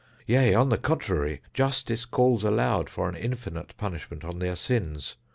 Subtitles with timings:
[0.25, 5.15] Yea, on the contrary, justice calls aloud for an infinite punishment on their sins.